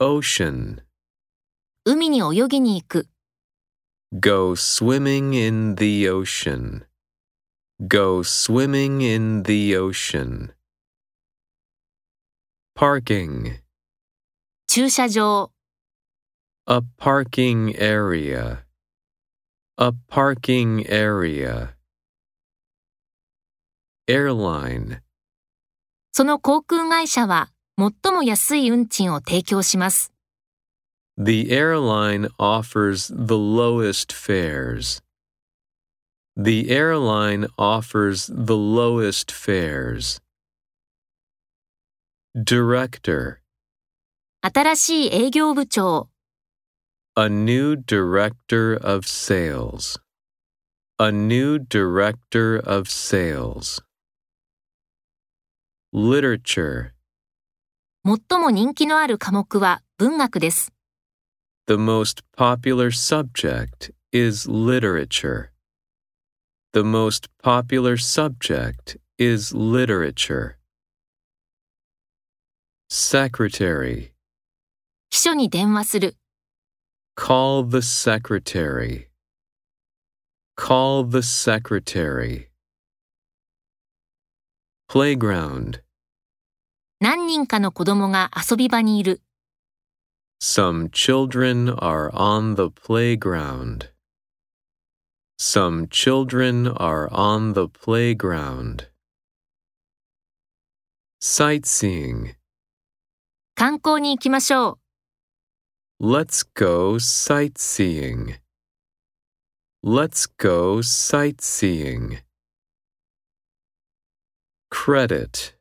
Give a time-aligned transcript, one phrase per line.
[0.00, 0.82] ocean.
[1.84, 3.08] 海に泳ぎに行く。
[4.12, 6.84] Go swimming in the ocean.
[7.80, 10.52] Go swimming in the ocean.
[12.76, 13.60] Parking.
[14.68, 15.50] 駐車場。
[16.66, 18.64] A parking area.
[19.78, 21.74] A parking area.
[24.06, 25.00] Airline.
[26.12, 30.13] その航空会社は最も安い運賃を提供します。
[31.17, 35.01] The airline offers the lowest fares.
[36.35, 40.19] The airline offers the lowest fares.
[42.35, 43.37] Director.
[44.41, 46.09] 新しい営業部長。
[47.15, 49.99] A new director of sales.
[50.97, 53.83] A new director of sales.
[55.93, 56.93] Literature.
[58.04, 60.72] 最も人気のある科目は文学です。
[61.66, 65.50] The most popular subject is literature.
[66.72, 70.56] The most popular subject is literature.
[72.90, 74.12] Secretary.
[75.10, 76.16] 秘書に電話する。
[77.16, 79.08] Call the secretary.
[80.56, 82.48] Call the secretary.
[84.88, 85.82] Playground.
[87.00, 89.22] 何人かの子供が遊び場にいる。
[90.40, 93.90] Some children are on the playground.
[95.38, 98.88] Some children are on the playground.
[101.20, 102.34] Sightseeing.
[103.54, 104.78] 観光に行きましょ
[106.00, 106.04] う。
[106.04, 108.40] Let's go sightseeing.
[109.84, 112.22] Let's go sightseeing.
[114.70, 115.57] Credit.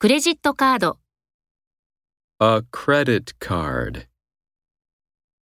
[0.00, 1.00] クレジットカード。
[2.38, 4.06] A credit card.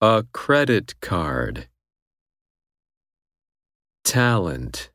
[0.01, 1.69] A credit card.
[4.03, 4.91] Talent.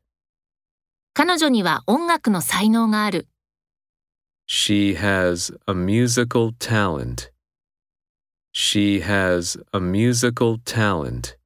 [1.14, 3.28] 彼女には音楽の才能がある。
[4.48, 7.30] She has a musical talent.
[8.52, 11.38] She has a musical talent.